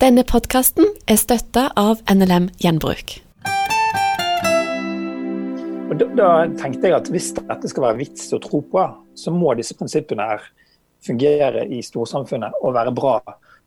Denne 0.00 0.22
podkasten 0.24 0.86
er 1.12 1.18
støtta 1.20 1.66
av 1.76 1.98
NLM 2.08 2.46
Gjenbruk. 2.62 3.18
Og 5.90 5.92
da, 6.00 6.06
da, 6.16 6.28
tenkte 6.56 6.88
jeg 6.88 6.96
at 6.96 7.10
Hvis 7.12 7.28
dette 7.36 7.68
skal 7.68 7.84
være 7.84 7.98
vits 7.98 8.30
å 8.32 8.38
tro 8.40 8.62
på, 8.64 8.84
så 9.12 9.34
må 9.34 9.52
disse 9.58 9.76
prinsippene 9.76 10.24
her 10.30 10.46
fungere 11.04 11.66
i 11.68 11.82
storsamfunnet 11.84 12.56
og 12.62 12.78
være 12.78 12.94
bra 12.96 13.18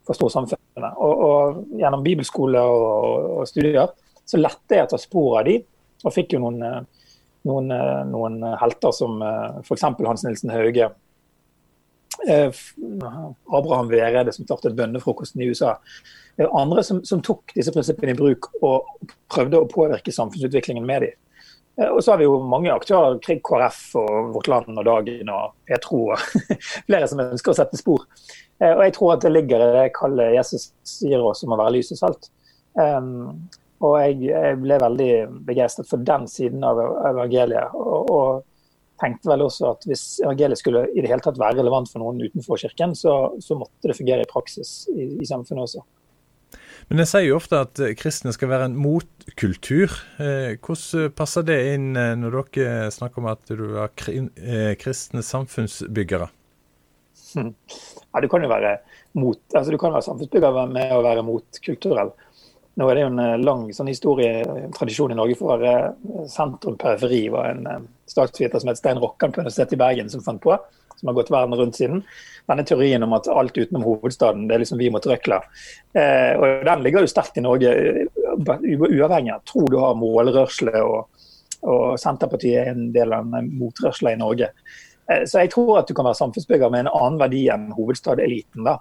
for 0.08 0.18
storsamfunnet. 0.18 0.98
Og, 0.98 1.22
og 1.28 1.78
Gjennom 1.78 2.02
bibelskole 2.02 2.66
og, 2.66 3.30
og, 3.38 3.46
studier 3.52 3.94
så 4.26 4.42
lette 4.42 4.82
jeg 4.82 4.90
ta 4.90 4.98
spor 4.98 5.38
av 5.44 5.46
de, 5.52 5.60
og 6.02 6.18
fikk 6.18 6.34
jo 6.34 6.42
noen, 6.48 6.90
noen, 7.46 7.78
noen 8.10 8.42
helter 8.58 8.98
som 8.98 9.22
f.eks. 9.22 9.86
Hans 9.86 10.26
Nilsen 10.26 10.50
Hauge 10.50 10.90
Eh, 10.90 11.03
Abraham 12.24 13.90
Vereide 13.90 14.34
som 14.36 14.46
startet 14.46 14.76
bønnefrokosten 14.78 15.42
i 15.42 15.50
USA. 15.50 15.78
Andre 16.50 16.84
som, 16.86 17.02
som, 17.06 17.22
tok 17.26 17.54
disse 17.56 17.74
prinsippene 17.74 18.14
i 18.14 18.18
bruk 18.18 18.50
og 18.62 19.10
prøvde 19.32 19.60
å 19.62 19.70
påvirke 19.70 20.14
samfunnsutviklingen 20.14 20.86
med 20.86 21.06
dem. 21.06 21.18
Eh, 21.82 21.90
og 21.90 22.04
så 22.04 22.14
har 22.14 22.22
vi 22.22 22.28
jo 22.28 22.38
mange 22.46 22.74
aktører 22.74 23.20
Krig 23.24 23.42
KrF 23.46 23.82
og 24.02 24.32
Vårt 24.36 24.50
Land 24.52 24.78
og 24.78 24.86
Dagen 24.86 25.34
og 25.34 25.58
Petro 25.70 26.06
og 26.14 26.22
flere 26.88 27.10
som 27.10 27.24
ønsker 27.24 27.54
å 27.54 27.58
sette 27.58 27.80
spor. 27.80 28.06
Eh, 28.60 28.72
og 28.72 28.84
jeg 28.86 28.96
tror 28.98 29.16
at 29.16 29.26
det 29.26 29.34
ligger 29.34 29.66
i 29.66 29.74
det 29.80 29.90
kallet 29.98 30.38
Jesus 30.38 30.72
sier 30.88 31.24
oss 31.24 31.44
om 31.46 31.56
å 31.56 31.60
være 31.62 31.78
lys 31.78 31.94
og 31.96 32.02
salt. 32.02 32.32
Um, 32.74 33.44
og 33.84 34.00
jeg, 34.00 34.30
jeg, 34.32 34.58
ble 34.64 34.80
veldig 34.82 35.12
begeistret 35.46 35.90
for 35.90 36.02
den 36.02 36.26
siden 36.32 36.64
av 36.66 36.80
evangeliet. 37.12 37.76
og, 37.78 38.10
og 38.10 38.53
tenkte 39.04 39.32
vel 39.32 39.44
også 39.46 39.74
at 39.74 39.88
hvis 39.90 40.06
evangeliet 40.24 40.62
skulle 40.62 40.86
i 40.94 41.02
det 41.04 41.12
hele 41.12 41.24
tatt 41.24 41.40
være 41.42 41.60
relevant 41.60 41.92
for 41.92 42.04
noen 42.04 42.22
utenfor 42.24 42.62
kirken, 42.62 42.96
så, 42.98 43.34
så 43.44 43.58
måtte 43.60 43.92
det 43.92 43.98
fungere 43.98 44.26
i 44.26 44.30
praksis 44.30 44.84
i, 44.94 45.10
i, 45.20 45.28
samfunnet 45.28 45.68
også. 45.68 45.84
Men 46.90 47.02
jeg 47.04 47.10
sier 47.14 47.28
jo 47.30 47.38
ofte 47.40 47.62
at 47.64 47.80
eh, 47.82 47.96
kristne 47.98 48.34
skal 48.36 48.52
være 48.52 48.68
en 48.70 48.78
motkultur. 48.78 49.94
Eh, 50.22 50.56
hvordan 50.60 51.14
passer 51.16 51.46
det 51.48 51.60
inn 51.74 51.94
eh, 52.00 52.14
når 52.20 52.42
dere 52.54 52.92
snakker 52.94 53.24
om 53.24 53.30
at 53.32 53.54
du 53.54 53.78
er 53.80 54.76
kristne 54.82 55.26
samfunnsbyggere? 55.26 56.30
Ja, 58.14 58.22
Du 58.22 58.28
kan 58.30 58.44
jo 58.46 58.50
være 58.52 58.76
mot, 59.18 59.40
altså 59.58 59.72
du 59.74 59.80
kan 59.82 59.90
være 59.96 60.06
samfunnsbygger 60.06 60.68
med 60.70 60.92
å 60.94 61.00
være 61.02 61.24
motkulturell. 61.26 62.12
Nå 62.74 62.88
er 62.90 62.98
det 62.98 63.04
jo 63.04 63.10
en 63.12 63.22
eh, 63.22 63.40
lang 63.42 63.68
sånn 63.76 63.90
historietradisjon 63.92 65.14
i 65.14 65.18
Norge 65.18 65.38
for 65.38 65.62
uh, 65.62 65.92
sentrum-periferi. 66.30 67.28
var 67.34 67.52
en 67.52 67.68
uh, 67.70 67.82
statsviter 68.10 68.62
som 68.62 68.72
het 68.72 68.80
Stein 68.80 69.02
Rokkan 69.02 69.34
på 69.34 69.44
Universitetet 69.44 69.76
i 69.76 69.82
Bergen 69.82 70.10
som 70.10 70.24
fant 70.26 70.42
på. 70.42 70.56
Som 70.98 71.12
har 71.12 71.18
gått 71.20 71.30
verden 71.34 71.54
rundt 71.60 71.78
siden. 71.78 72.02
Denne 72.50 72.66
teorien 72.66 73.06
om 73.06 73.14
at 73.14 73.30
alt 73.30 73.58
utenom 73.58 73.86
hovedstaden 73.86 74.48
det 74.50 74.56
er 74.56 74.64
liksom 74.64 74.82
vi 74.82 74.90
mot 74.94 75.06
røkla. 75.06 75.38
Eh, 75.94 76.32
og 76.40 76.66
Den 76.66 76.82
ligger 76.86 77.06
jo 77.06 77.12
sterkt 77.12 77.38
i 77.38 77.44
Norge, 77.46 77.74
uavhengig 78.34 79.36
av 79.36 79.44
tro 79.50 79.68
du 79.70 79.78
har 79.80 80.00
målrørsle 80.00 80.82
og, 80.82 81.28
og 81.62 81.84
Senterpartiet 82.02 82.64
er 82.64 82.72
en 82.72 82.88
del 82.96 83.14
av 83.14 83.30
den 83.30 83.52
motrørsla 83.60 84.16
i 84.16 84.20
Norge. 84.22 84.50
så 85.08 85.44
jeg 85.44 85.52
tror 85.52 85.82
at 85.82 85.88
du 85.88 85.94
kan 85.94 86.08
være 86.08 86.20
samfunnsbygger 86.20 86.72
med 86.72 86.86
en 86.86 86.92
annen 86.94 87.20
verdi 87.20 87.44
enn 87.52 87.70
hovedstadeliten. 87.76 88.68
da. 88.68 88.78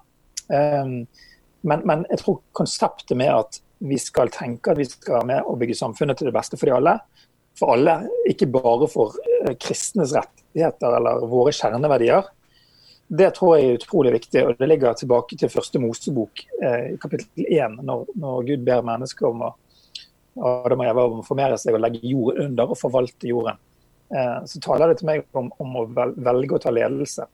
Men, 0.49 1.85
men, 1.87 2.07
jeg 2.11 2.23
tror 2.23 2.41
konseptet 2.57 3.17
med 3.19 3.31
at 3.35 3.61
vi 3.83 3.99
skal 3.99 4.31
tenke 4.33 4.73
at 4.73 4.79
vi 4.79 4.87
skal 4.87 5.19
være 5.19 5.29
med 5.29 5.49
og 5.49 5.59
bygge 5.61 5.77
samfunnet 5.79 6.19
til 6.19 6.29
det 6.31 6.37
beste 6.37 6.59
for 6.59 6.69
de 6.69 6.77
alle. 6.77 6.95
For 7.59 7.75
alle, 7.75 7.97
ikke 8.31 8.49
bare 8.53 8.89
for 8.91 9.17
eh, 9.27 9.57
kristnes 9.61 10.15
rettigheter 10.17 10.97
eller 10.99 11.27
våre 11.29 11.53
kjerneverdier. 11.57 12.31
Det 13.13 13.29
tror 13.37 13.59
jeg 13.59 13.67
er 13.67 13.81
utrolig 13.81 14.15
viktig, 14.15 14.45
og 14.47 14.55
det 14.61 14.69
ligger 14.71 14.95
tilbake 14.97 15.37
til 15.37 15.51
første 15.53 15.81
Mosebok, 15.83 16.45
eh, 16.65 16.95
kapittel 17.03 17.45
1, 17.45 17.83
når, 17.85 18.07
når, 18.17 18.47
Gud 18.49 18.65
ber 18.69 18.87
mennesker 18.87 19.29
om 19.29 19.45
å 19.49 19.53
Adam 20.33 20.81
og 20.81 20.89
Eva 20.89 21.03
om 21.11 21.19
å 21.21 21.27
formere 21.27 21.59
seg 21.61 21.77
og 21.77 21.83
legge 21.85 22.01
jord 22.09 22.39
under 22.41 22.71
og 22.73 22.79
forvalte 22.81 23.29
jorden. 23.29 23.59
Eh, 24.15 24.39
så 24.49 24.63
taler 24.65 24.93
det 24.93 25.03
til 25.03 25.11
meg 25.11 25.27
om, 25.37 25.51
om 25.61 25.81
å 25.83 25.89
velge 25.93 26.57
å 26.57 26.63
ta 26.63 26.73
ledelse. 26.73 27.29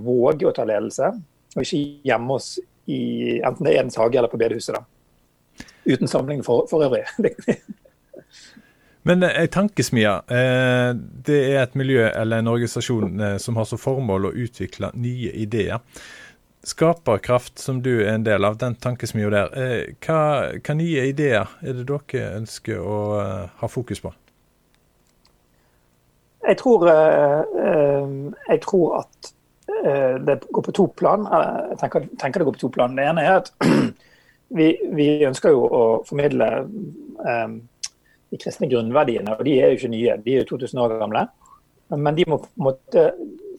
Våge 0.00 0.46
å 0.48 0.54
ta 0.56 0.64
ledelse, 0.64 1.10
og 1.52 1.58
ikke 1.60 2.08
gjemme 2.08 2.38
oss 2.38 2.54
i 2.88 3.02
enten 3.44 3.66
det 3.66 3.74
er 3.74 3.82
Edens 3.82 3.98
hage 4.00 4.16
eller 4.16 4.32
på 4.32 4.40
bedehuset. 4.40 4.72
da 4.72 4.89
uten 5.84 6.08
samling 6.08 6.44
for, 6.46 6.66
for 6.70 6.84
øvrig. 6.84 7.04
Men 9.02 9.22
eh, 9.22 9.46
tankesmie, 9.46 10.08
eh, 10.08 10.94
det 10.94 11.38
er 11.52 11.62
et 11.62 11.74
miljø 11.74 12.04
eller 12.08 12.42
en 12.42 12.50
organisasjon 12.52 13.20
eh, 13.20 13.36
som 13.40 13.56
har 13.56 13.68
som 13.68 13.80
formål 13.80 14.28
å 14.28 14.32
utvikle 14.44 14.92
nye 14.94 15.32
ideer. 15.40 15.80
Skaperkraft, 16.68 17.58
som 17.58 17.80
du 17.80 18.02
er 18.02 18.12
en 18.14 18.26
del 18.26 18.44
av, 18.44 18.58
den 18.60 18.76
tankesmia 18.76 19.30
der. 19.32 19.54
Hva, 20.04 20.18
hva, 20.60 20.74
nye 20.76 21.06
ideer 21.08 21.48
er 21.64 21.78
det 21.78 21.86
dere 21.88 22.34
ønsker 22.36 22.82
å 22.84 22.98
ha 23.62 23.70
fokus 23.72 24.02
på? 24.04 24.12
Jeg 26.44 26.58
tror, 26.60 26.84
jeg 26.90 28.60
tror 28.66 28.98
at 28.98 29.32
det 30.26 30.36
går 30.52 30.66
på 30.66 30.76
to 30.76 30.86
plan. 31.00 31.24
Jeg 31.70 31.80
tenker, 31.80 32.06
tenker 32.20 32.42
det 32.42 32.50
går 32.50 32.58
på 32.58 32.64
to 32.66 32.72
plan. 32.76 32.96
Det 32.96 33.08
ene 33.08 33.24
er 33.24 33.40
at 33.40 33.52
vi, 34.56 34.70
vi, 34.96 35.08
ønsker 35.26 35.54
jo 35.54 35.66
å 35.66 35.82
formidle 36.06 36.48
um, 36.64 37.60
de 38.30 38.38
kristne 38.40 38.68
grunnverdiene, 38.70 39.36
og 39.36 39.46
de 39.46 39.58
er 39.58 39.70
jo 39.70 39.80
ikke 39.80 39.92
nye, 39.92 40.16
de 40.24 40.34
er 40.34 40.42
jo 40.44 40.56
2000 40.56 40.82
år 40.84 40.96
gamle. 41.02 41.26
Men 41.90 42.14
de 42.14 42.26
må 42.30 42.38
på 42.42 42.50
en 42.50 42.66
måte 42.68 43.06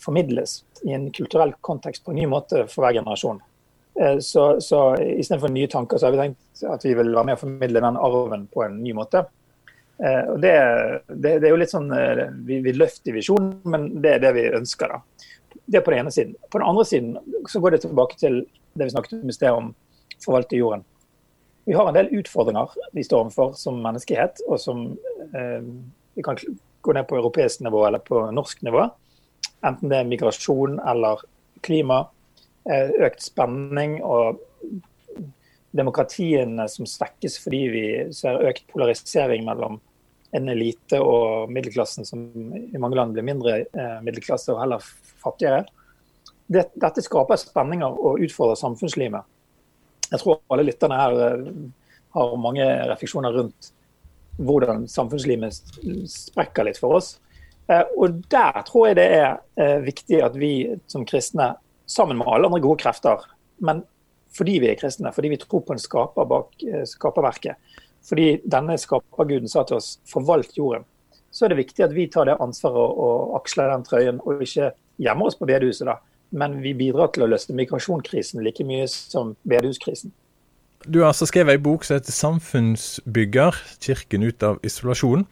formidles 0.02 0.62
i 0.88 0.94
en 0.96 1.10
kulturell 1.14 1.54
kontekst 1.62 2.06
på 2.06 2.14
en 2.14 2.22
ny 2.22 2.28
måte 2.32 2.66
for 2.72 2.86
hver 2.86 2.96
generasjon. 3.00 3.42
Eh, 4.00 4.18
så, 4.24 4.46
så 4.62 4.96
istedenfor 4.96 5.52
nye 5.52 5.68
tanker, 5.68 5.98
så 5.98 6.08
har 6.08 6.16
vi 6.16 6.22
tenkt 6.24 6.64
at 6.68 6.86
vi 6.86 6.96
vil 6.98 7.12
være 7.12 7.28
med 7.28 7.38
å 7.38 7.42
formidle 7.42 7.84
den 7.84 8.00
arven 8.00 8.48
på 8.52 8.64
en 8.66 8.80
ny 8.84 8.96
måte. 8.98 9.26
Eh, 10.02 10.24
og 10.32 10.40
det, 10.42 10.56
det, 11.12 11.38
det 11.44 11.50
er 11.50 11.52
jo 11.52 11.60
litt 11.62 11.74
sånn 11.74 11.92
eh, 11.94 12.24
Vi, 12.48 12.62
vi 12.66 12.74
løfter 12.74 13.14
visjonen, 13.14 13.60
men 13.70 13.92
det 14.02 14.16
er 14.16 14.26
det 14.26 14.34
vi 14.38 14.48
ønsker. 14.62 14.96
da. 14.96 15.28
Det 15.66 15.80
er 15.80 15.86
på 15.86 15.94
den 15.94 16.06
ene 16.06 16.16
siden. 16.16 16.36
På 16.50 16.62
den 16.62 16.70
andre 16.72 16.88
siden 16.88 17.44
så 17.52 17.62
går 17.62 17.76
det 17.76 17.84
tilbake 17.86 18.18
til 18.20 18.44
det 18.74 18.88
vi 18.88 18.94
snakket 18.94 19.20
om 19.20 19.30
i 19.30 19.36
sted 19.36 19.52
om 19.52 19.74
forvalte 20.26 20.60
jorden. 20.60 20.86
Vi 21.66 21.74
har 21.78 21.88
en 21.88 21.98
del 21.98 22.10
utfordringer 22.18 22.74
vi 22.94 23.04
står 23.06 23.26
overfor 23.26 23.54
som 23.58 23.78
menneskehet, 23.84 24.42
og 24.48 24.60
som 24.60 24.86
eh, 25.36 25.62
vi 26.14 26.26
kan 26.26 26.40
gå 26.82 26.94
ned 26.98 27.08
på 27.08 27.20
europeisk 27.20 27.62
nivå 27.62 27.86
eller 27.88 28.02
på 28.04 28.24
norsk 28.34 28.64
nivå. 28.66 28.88
Enten 29.66 29.92
det 29.92 30.00
er 30.00 30.10
migrasjon 30.10 30.80
eller 30.80 31.22
klima, 31.62 32.06
eh, 32.66 32.90
økt 33.06 33.22
spenning 33.22 34.00
og 34.02 34.42
demokratiene 35.72 36.66
som 36.70 36.90
svekkes 36.90 37.38
fordi 37.44 37.62
vi 37.72 37.86
ser 38.16 38.42
økt 38.50 38.66
polarisering 38.74 39.46
mellom 39.48 39.80
en 40.36 40.50
elite 40.50 41.00
og 41.04 41.52
middelklassen, 41.52 42.08
som 42.08 42.26
i 42.56 42.80
mange 42.80 42.98
land 42.98 43.14
blir 43.16 43.28
mindre 43.28 43.58
eh, 43.68 43.98
middelklasse 44.04 44.54
og 44.54 44.62
heller 44.64 44.84
fattigere. 45.22 45.66
Dette 46.52 47.04
skaper 47.04 47.40
spenninger 47.40 48.00
og 48.00 48.24
utfordrer 48.24 48.60
samfunnslivet. 48.60 49.28
Jeg 50.12 50.22
tror 50.22 50.42
alle 50.52 50.66
lytterne 50.68 50.98
her 51.00 51.20
eh, 51.26 51.46
har 52.16 52.40
mange 52.40 52.66
refleksjoner 52.92 53.36
rundt 53.38 53.72
hvordan 54.42 54.88
samfunnslivet 54.90 55.56
sprekker 56.10 56.68
litt 56.68 56.80
for 56.82 56.98
oss. 57.00 57.14
Eh, 57.72 57.84
og 57.98 58.22
der 58.32 58.62
tror 58.68 58.90
jeg 58.90 59.00
det 59.00 59.08
er 59.20 59.30
eh, 59.60 59.78
viktig 59.86 60.22
at 60.26 60.36
vi 60.40 60.54
som 60.92 61.08
kristne, 61.08 61.54
sammen 61.92 62.22
med 62.22 62.28
alle 62.32 62.48
andre 62.48 62.62
gode 62.64 62.80
krefter, 62.80 63.24
men 63.60 63.82
fordi 64.32 64.62
vi 64.64 64.70
er 64.72 64.78
kristne, 64.80 65.12
fordi 65.12 65.34
vi 65.34 65.40
tror 65.42 65.64
på 65.68 65.76
en 65.76 65.82
skaper 65.82 66.28
bak 66.28 66.64
skaperverket, 66.88 67.60
fordi 68.08 68.38
denne 68.48 68.78
skaperguden 68.80 69.52
sa 69.52 69.66
til 69.68 69.76
oss 69.76 69.98
'forvalt 70.08 70.56
jorden', 70.56 70.88
så 71.32 71.46
er 71.46 71.50
det 71.52 71.58
viktig 71.58 71.84
at 71.84 71.96
vi 71.96 72.08
tar 72.08 72.30
det 72.30 72.38
ansvaret 72.40 72.96
og 73.04 73.36
aksler 73.42 73.74
den 73.74 73.84
trøyen, 73.84 74.22
og 74.24 74.40
ikke 74.42 74.72
gjemmer 75.04 75.28
oss 75.28 75.36
på 75.36 75.46
bedehuset. 75.46 75.86
da, 75.88 75.98
men 76.32 76.60
vi 76.64 76.74
bidrar 76.78 77.12
til 77.14 77.26
å 77.26 77.30
løsne 77.32 77.56
migrasjonskrisen 77.60 78.44
like 78.44 78.66
mye 78.68 78.88
som 78.90 79.36
bedehuskrisen. 79.48 80.14
Du 80.88 81.04
har 81.04 81.12
altså 81.12 81.28
skrevet 81.30 81.60
ei 81.60 81.62
bok 81.62 81.84
som 81.86 82.00
heter 82.00 82.12
'Samfunnsbygger 82.12 83.56
kirken 83.80 84.24
ut 84.24 84.44
av 84.44 84.60
isolasjon'. 84.66 85.28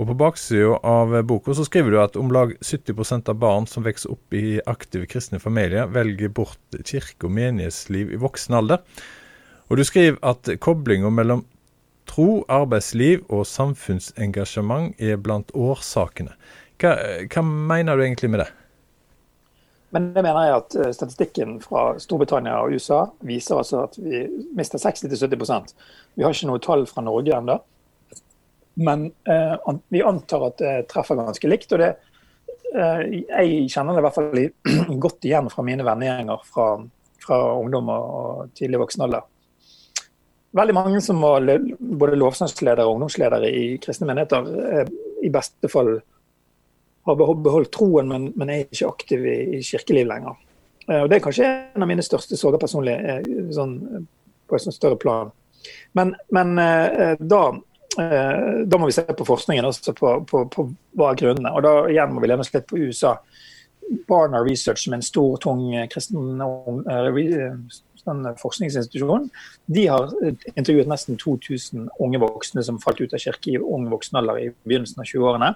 Og 0.00 0.06
På 0.08 0.14
baksida 0.14 0.78
av 0.82 1.12
boka 1.28 1.54
så 1.54 1.64
skriver 1.64 1.90
du 1.90 2.00
at 2.00 2.16
om 2.16 2.30
lag 2.32 2.54
70% 2.64 3.28
av 3.28 3.38
barn 3.38 3.66
som 3.66 3.84
vokser 3.84 4.10
opp 4.10 4.34
i 4.34 4.60
aktive 4.66 5.06
kristne 5.06 5.38
familier, 5.38 5.86
velger 5.86 6.28
bort 6.28 6.58
kirke- 6.84 7.24
og 7.24 7.30
menighetsliv 7.30 8.12
i 8.12 8.16
voksen 8.16 8.54
alder. 8.54 8.78
Og 9.70 9.76
du 9.76 9.84
skriver 9.84 10.18
at 10.22 10.48
koblinga 10.60 11.10
mellom 11.10 11.44
tro, 12.06 12.44
arbeidsliv 12.48 13.22
og 13.28 13.46
samfunnsengasjement 13.46 14.98
er 14.98 15.16
blant 15.16 15.52
årsakene. 15.54 16.34
Hva, 16.82 16.96
hva 17.30 17.42
mener 17.44 17.96
du 17.96 18.02
egentlig 18.02 18.30
med 18.30 18.42
det? 18.42 18.50
Men 19.92 20.12
det 20.14 20.22
mener 20.24 20.46
jeg 20.46 20.58
at 20.58 20.76
eh, 20.80 20.92
statistikken 20.96 21.58
fra 21.64 21.92
Storbritannia 22.00 22.62
og 22.62 22.76
USA 22.76 23.02
viser 23.28 23.60
altså 23.60 23.82
at 23.86 23.98
vi 24.00 24.24
mister 24.56 24.80
60-70% 24.80 25.74
Vi 26.16 26.24
har 26.24 26.32
ikke 26.32 26.48
noe 26.48 26.62
tall 26.64 26.86
fra 26.88 27.04
Norge 27.04 27.36
ennå. 27.36 27.58
Men 28.80 29.10
eh, 29.28 29.68
vi 29.92 30.00
antar 30.04 30.48
at 30.48 30.58
det 30.62 30.72
treffer 30.92 31.20
ganske 31.20 31.50
likt. 31.50 31.74
og 31.76 31.84
det, 31.84 31.92
eh, 32.72 33.04
Jeg 33.28 33.68
kjenner 33.74 33.94
det 33.94 34.02
i 34.02 34.06
hvert 34.08 34.18
fall 34.18 34.98
godt 35.06 35.28
igjen 35.28 35.52
fra 35.52 35.66
mine 35.66 35.84
vennegjenger 35.86 36.48
fra 36.48 36.72
fra 37.22 37.38
ungdom 37.58 37.90
og 37.92 38.50
tidlig 38.58 38.80
voksen 38.82 39.06
alder. 39.06 39.26
Veldig 40.56 40.74
mange 40.76 41.00
som 41.04 41.22
var 41.24 41.46
både 41.78 42.18
lovsangsledere 42.20 42.84
og 42.84 42.96
ungdomsledere 42.96 43.48
i 43.48 43.64
kristne 43.82 44.08
menigheter, 44.10 44.48
eh, 44.68 44.90
i 45.24 45.30
beste 45.32 45.70
fall 45.72 45.94
har 47.08 47.18
beholdt 47.18 47.72
troen, 47.74 48.08
men, 48.08 48.30
men 48.38 48.50
er 48.50 48.64
ikke 48.66 48.90
aktiv 48.90 49.26
i, 49.26 49.36
i 49.58 49.62
kirkeliv 49.66 50.08
lenger. 50.10 50.38
Eh, 50.88 51.02
og 51.02 51.10
Det 51.10 51.18
er 51.18 51.26
kanskje 51.26 51.50
en 51.50 51.84
av 51.86 51.90
mine 51.90 52.06
største 52.06 52.38
sorger 52.38 52.62
personlig, 52.62 52.96
sånn, 53.54 53.76
på 54.46 54.58
et 54.58 54.64
sånt 54.64 54.78
større 54.78 55.00
plan. 55.00 55.32
Men, 55.94 56.16
men 56.34 56.56
da 57.22 57.42
Eh, 58.00 58.66
da 58.66 58.78
må 58.78 58.88
vi 58.88 58.94
se 58.96 59.04
på 59.04 59.26
forskningen 59.28 59.66
også 59.68 59.92
på, 59.96 60.12
på, 60.28 60.44
på 60.52 60.66
hva 60.96 61.12
er 61.12 61.20
grunnene. 61.20 61.52
Og 61.52 61.64
da 61.64 61.72
igjen 61.92 62.14
må 62.14 62.22
vi 62.22 62.30
lene 62.30 62.44
oss 62.44 62.52
litt 62.54 62.68
på 62.70 62.80
USA. 62.80 63.16
Barna 64.08 64.40
Research, 64.44 64.84
som 64.84 64.94
er 64.94 65.00
en 65.00 65.06
stor, 65.06 65.36
tung 65.42 65.66
eh, 65.74 65.88
kristen 65.92 66.40
sånn 68.02 68.24
forskningsinstitusjon, 68.40 69.28
de 69.70 69.82
har 69.86 70.08
intervjuet 70.56 70.88
nesten 70.90 71.18
2000 71.20 71.84
unge 72.02 72.18
voksne 72.22 72.64
som 72.66 72.80
falt 72.82 72.98
ut 72.98 73.12
av 73.14 73.22
kirke 73.22 73.52
i 73.52 73.60
ung 73.60 73.84
voksen 73.92 74.18
alder 74.18 74.40
i 74.40 74.48
begynnelsen 74.64 75.04
av 75.04 75.06
20-årene. 75.06 75.52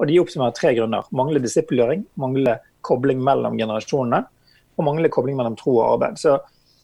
Og 0.00 0.08
De 0.08 0.20
oppsummerer 0.20 0.56
tre 0.56 0.72
grunner. 0.78 1.08
Mangler 1.12 1.42
disippelgjøring, 1.44 2.06
mangler 2.20 2.62
kobling 2.86 3.20
mellom 3.20 3.58
generasjonene 3.60 4.24
og 4.80 4.86
mangler 4.86 5.12
kobling 5.12 5.36
mellom 5.36 5.58
tro 5.60 5.74
og 5.76 5.86
arbeid. 5.92 6.16
Så 6.20 6.38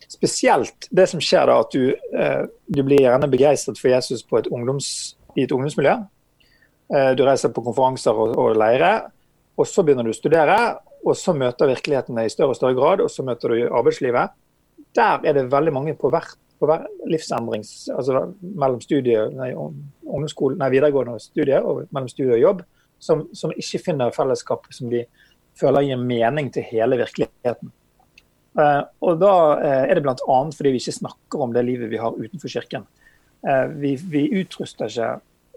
Spesielt 0.09 0.87
det 0.95 1.09
som 1.11 1.23
skjer 1.23 1.49
da, 1.51 1.59
at 1.63 1.73
du, 1.75 1.91
eh, 1.91 2.43
du 2.71 2.83
blir 2.87 3.03
gjerne 3.03 3.29
begeistret 3.31 3.79
for 3.81 3.91
Jesus 3.91 4.23
et 4.39 4.51
ungdoms, 4.55 5.17
i 5.35 5.43
et 5.43 5.53
ungdomsmiljø. 5.53 5.97
Eh, 6.95 7.13
du 7.19 7.25
reiser 7.27 7.51
på 7.51 7.65
konferanser 7.67 8.15
og, 8.15 8.37
og 8.39 8.57
leirer, 8.57 9.09
og 9.59 9.67
så 9.67 9.83
begynner 9.83 10.07
du 10.07 10.13
å 10.15 10.17
studere. 10.17 10.59
Og 11.07 11.15
så 11.19 11.35
møter 11.35 11.71
virkeligheten 11.71 12.19
deg 12.19 12.27
i 12.27 12.33
større 12.33 12.55
og 12.55 12.59
større 12.59 12.75
grad, 12.79 13.03
og 13.03 13.11
så 13.11 13.23
møter 13.27 13.53
du 13.53 13.67
arbeidslivet. 13.69 14.35
Der 14.97 15.27
er 15.27 15.37
det 15.37 15.47
veldig 15.53 15.75
mange 15.75 15.95
på 15.99 16.11
hver, 16.11 16.33
på 16.59 16.71
hver 16.71 16.87
livsendrings... 17.07 17.89
Altså 17.95 18.25
mellom 18.43 18.81
studie, 18.83 19.27
nei, 19.35 19.53
nei, 19.55 20.71
videregående 20.73 21.19
studie 21.23 21.61
og 21.63 21.85
mellom 21.95 22.11
studie 22.11 22.39
og 22.39 22.43
jobb, 22.43 22.65
som, 22.99 23.27
som 23.37 23.53
ikke 23.55 23.83
finner 23.89 24.15
fellesskap 24.15 24.67
som 24.75 24.91
de 24.93 25.05
føler 25.57 25.89
gir 25.89 26.01
mening 26.01 26.51
til 26.53 26.67
hele 26.69 26.99
virkeligheten. 27.01 27.73
Eh, 28.57 28.83
og 29.05 29.19
da 29.21 29.33
eh, 29.61 29.83
er 29.91 29.99
det 29.99 30.05
bl.a. 30.05 30.37
fordi 30.57 30.73
vi 30.73 30.81
ikke 30.81 31.01
snakker 31.01 31.45
om 31.45 31.53
det 31.53 31.65
livet 31.67 31.91
vi 31.93 32.01
har 32.01 32.17
utenfor 32.17 32.53
kirken. 32.53 32.87
Eh, 33.47 33.67
vi, 33.77 33.97
vi 34.01 34.29
utruster 34.41 34.89
ikke 34.93 35.11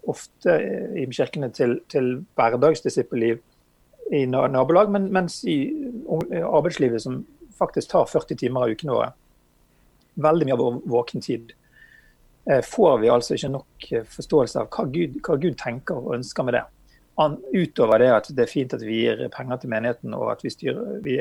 ofte 0.09 0.55
i 0.97 1.05
kirkene 1.11 1.51
til, 1.53 1.79
til 1.91 2.21
hverdagsdisippelliv 2.39 3.41
i 4.15 4.23
nabolag, 4.25 4.89
men, 4.89 5.09
mens 5.13 5.41
i 5.45 5.57
arbeidslivet, 6.09 7.03
som 7.03 7.19
faktisk 7.59 7.91
tar 7.91 8.07
40 8.09 8.39
timer 8.39 8.63
av 8.63 8.73
ukene 8.73 8.95
våre, 8.95 9.09
veldig 10.23 10.47
mye 10.47 10.55
av 10.55 10.63
vår 10.63 10.79
våken 10.89 11.21
tid, 11.21 11.51
får 12.65 12.95
vi 13.03 13.11
altså 13.13 13.35
ikke 13.35 13.51
nok 13.53 13.89
forståelse 14.15 14.63
av 14.63 14.71
hva 14.73 14.87
Gud, 14.89 15.19
hva 15.27 15.35
Gud 15.43 15.59
tenker 15.59 15.99
og 15.99 16.15
ønsker 16.15 16.47
med 16.47 16.57
det 16.57 16.63
utover 17.53 17.99
det 17.99 18.09
at 18.15 18.27
det 18.35 18.45
er 18.45 18.51
fint 18.51 18.73
at 18.75 18.83
vi 18.85 19.01
gir 19.03 19.25
penger 19.33 19.59
til 19.61 19.71
menigheten 19.73 20.13
og 20.15 20.31
at 20.33 20.43
vi, 20.45 20.51
styrer, 20.53 20.99
vi 21.03 21.17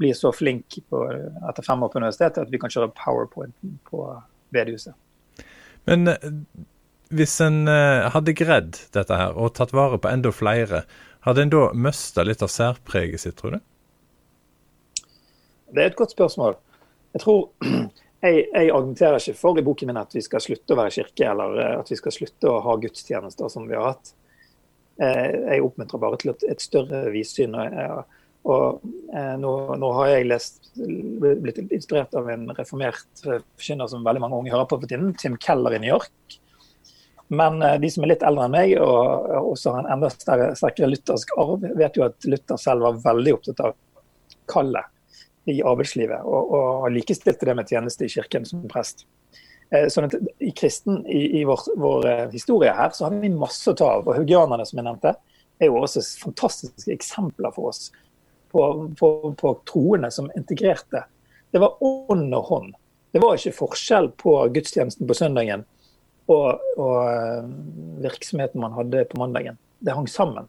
blir 0.00 0.16
så 0.16 0.32
flinke 0.34 0.82
etter 0.82 1.64
fem 1.64 1.84
år 1.84 1.92
på 1.92 2.00
universitetet 2.02 2.42
at 2.44 2.52
vi 2.52 2.60
kan 2.60 2.72
kjøre 2.72 2.92
powerpoint 2.96 3.54
på 3.88 4.02
bedehuset. 4.54 4.96
Men 5.88 6.08
eh, 6.12 6.28
hvis 7.16 7.38
en 7.40 7.62
eh, 7.68 8.08
hadde 8.12 8.36
greid 8.36 8.82
dette 8.92 9.20
her 9.20 9.36
og 9.40 9.54
tatt 9.56 9.72
vare 9.76 10.00
på 10.00 10.10
enda 10.10 10.32
flere, 10.34 10.82
hadde 11.24 11.46
en 11.46 11.54
da 11.54 11.62
mista 11.72 12.24
litt 12.26 12.44
av 12.44 12.52
særpreget 12.52 13.24
sitt, 13.24 13.38
tror 13.40 13.56
du? 13.56 13.64
Det 15.72 15.82
er 15.82 15.90
et 15.90 15.98
godt 15.98 16.12
spørsmål. 16.12 16.56
Jeg 17.16 17.24
tror 17.24 17.40
jeg, 18.24 18.44
jeg, 18.52 18.68
argumenterer 18.68 19.20
ikke 19.20 19.40
for 19.40 19.60
i 19.60 19.64
boken 19.64 19.90
min 19.90 20.00
at 20.00 20.14
vi 20.16 20.22
skal 20.24 20.44
slutte 20.44 20.76
å 20.76 20.80
være 20.82 20.94
kirke, 21.00 21.32
eller 21.32 21.60
eh, 21.64 21.74
at 21.80 21.92
vi 21.92 22.00
skal 22.00 22.14
slutte 22.14 22.52
å 22.52 22.62
ha 22.64 22.76
gudstjenester 22.84 23.52
som 23.52 23.68
vi 23.68 23.76
har 23.78 23.94
hatt. 23.94 24.12
Eh, 24.98 25.26
jeg 25.54 25.62
oppmuntrer 25.62 26.02
bare 26.02 26.18
til 26.18 26.32
et, 26.34 26.62
større 26.62 27.04
vidsyn. 27.14 27.54
Og, 27.54 28.18
og 28.48 28.82
eh, 29.14 29.34
nå, 29.38 29.54
nå, 29.78 29.92
har 30.00 30.12
jeg 30.12 30.28
lest, 30.32 30.60
blitt 30.74 31.62
inspirert 31.68 32.14
av 32.18 32.30
en 32.32 32.48
reformert 32.56 33.24
forkynner 33.24 33.90
som 33.90 34.06
veldig 34.06 34.24
mange 34.24 34.42
unge 34.42 34.54
hører 34.54 34.68
på 34.70 34.80
for 34.80 34.90
tiden, 34.90 35.14
Tim 35.20 35.38
Keller 35.42 35.78
i 35.78 35.82
New 35.82 35.92
York. 35.92 36.38
Men 37.28 37.62
eh, 37.62 37.78
de 37.82 37.90
som 37.92 38.04
er 38.04 38.14
litt 38.14 38.26
eldre 38.26 38.48
enn 38.48 38.56
meg, 38.56 38.74
og 38.82 39.52
også 39.54 39.76
har 39.76 39.84
en 39.84 39.92
enda 39.98 40.10
sterkere 40.12 40.90
luthersk 40.90 41.34
arv, 41.38 41.66
vet 41.78 41.98
jo 41.98 42.06
at 42.08 42.28
Luther 42.28 42.60
selv 42.60 42.88
var 42.88 43.02
veldig 43.04 43.36
opptatt 43.38 43.66
av 43.68 43.76
kallet 44.48 44.94
i 45.48 45.60
arbeidslivet, 45.64 46.26
og, 46.28 46.50
og 46.56 46.90
likestilte 46.92 47.46
det 47.48 47.54
med 47.56 47.70
tjeneste 47.70 48.04
i 48.04 48.10
kirken 48.12 48.44
som 48.48 48.66
prest. 48.68 49.06
Eh, 49.70 49.86
sånn 49.92 50.08
at 50.08 50.14
I 50.40 50.50
kristen, 50.56 51.02
i, 51.04 51.40
i 51.40 51.44
vår, 51.44 51.66
vår, 51.76 52.06
eh, 52.08 52.26
historie 52.32 52.72
her, 52.72 52.92
så 52.96 53.06
har 53.06 53.16
vi 53.20 53.28
masse 53.32 53.68
å 53.68 53.76
ta 53.76 53.90
av. 53.98 54.06
og 54.08 54.16
Haugianerne, 54.16 54.64
som 54.66 54.80
jeg 54.80 54.86
nevnte, 54.86 55.14
er 55.58 55.68
jo 55.68 55.80
også 55.82 56.04
fantastiske 56.22 56.92
eksempler 56.94 57.52
for 57.52 57.72
oss 57.72 57.88
på, 58.52 58.62
på, 58.96 59.08
på 59.36 59.54
troende 59.68 60.10
som 60.14 60.30
integrerte. 60.38 61.04
Det 61.52 61.60
var 61.60 61.82
ånd 61.84 62.32
og 62.36 62.52
hånd. 62.52 62.76
Det 63.12 63.20
var 63.20 63.36
ikke 63.36 63.56
forskjell 63.56 64.10
på 64.20 64.38
gudstjenesten 64.54 65.08
på 65.08 65.16
søndagen 65.16 65.64
og, 66.28 66.60
og 66.76 66.96
eh, 67.08 67.44
virksomheten 68.04 68.60
man 68.60 68.76
hadde 68.76 69.06
på 69.08 69.20
mandagen. 69.20 69.58
Det 69.80 69.96
hang 69.96 70.08
sammen. 70.10 70.48